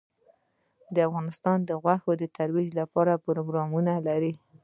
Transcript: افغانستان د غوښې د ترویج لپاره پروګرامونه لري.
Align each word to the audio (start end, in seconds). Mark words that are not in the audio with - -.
افغانستان 1.09 1.57
د 1.63 1.71
غوښې 1.81 2.13
د 2.17 2.23
ترویج 2.37 2.69
لپاره 2.81 3.21
پروګرامونه 3.25 3.93
لري. 4.07 4.33